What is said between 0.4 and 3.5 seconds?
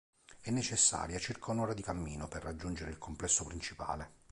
È necessaria circa un'ora di cammino per raggiungere il complesso